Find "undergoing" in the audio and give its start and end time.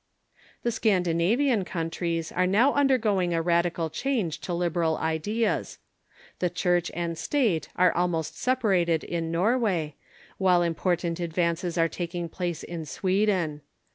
2.73-3.35